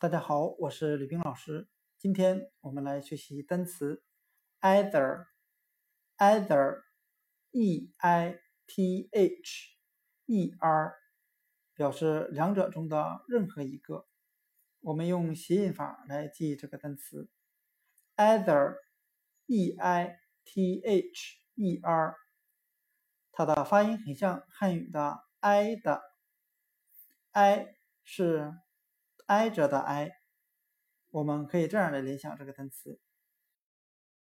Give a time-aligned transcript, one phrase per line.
[0.00, 1.66] 大家好，我是吕冰老师。
[1.98, 4.04] 今天我们来学习单词
[4.60, 5.12] either，either，e
[7.96, 9.76] i t h
[10.26, 10.94] e r，
[11.74, 14.06] 表示两者中的任何一个。
[14.78, 17.28] 我们用谐音法来记这个单词
[18.14, 22.14] either，e i t h e r，
[23.32, 26.00] 它的发音很像汉语的 i 的
[27.32, 28.54] ，，i 是。
[29.28, 30.10] 挨着的挨，
[31.10, 32.98] 我们可以这样来联想这个单词：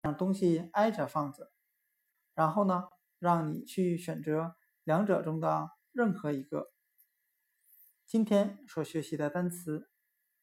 [0.00, 1.52] 让东西挨着放着，
[2.32, 2.88] 然后呢，
[3.18, 6.72] 让你去选择两者中的任何一个。
[8.06, 9.90] 今天所学习的单词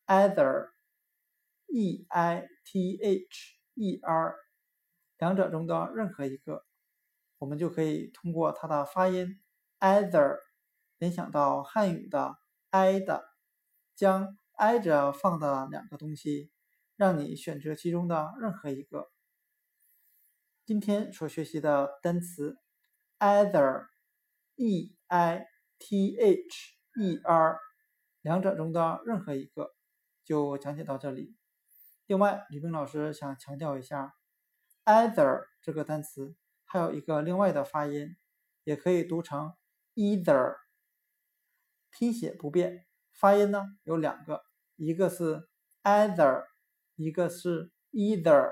[0.06, 4.36] either，e i t h e r，
[5.18, 6.68] 两者中的任何一个，
[7.40, 9.42] 我们就可以通过它的发音
[9.80, 10.38] either
[11.00, 12.38] 联想到汉语的
[12.70, 13.34] 挨的。
[13.96, 16.52] 将挨着放的两个东西，
[16.96, 19.12] 让你选择其中的任何一个。
[20.66, 22.58] 今天所学习的单词
[23.20, 25.46] either，e i
[25.78, 27.60] t h e r，
[28.22, 29.76] 两者中的任何一个，
[30.24, 31.36] 就讲解到这里。
[32.08, 34.16] 另外，李冰老师想强调一下
[34.86, 38.16] ，either 这个单词还有一个另外的发音，
[38.64, 39.54] 也可以读成
[39.96, 40.56] either，
[41.92, 42.86] 拼写不变。
[43.20, 44.42] 发音呢有两个，
[44.76, 45.48] 一个是
[45.84, 46.46] either，
[46.96, 48.52] 一个是 either。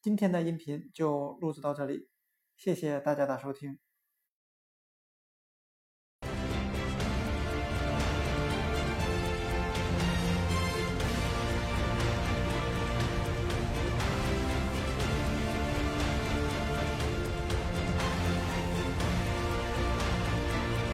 [0.00, 2.08] 今天的音频就录制到这里，
[2.56, 3.78] 谢谢大家的收听。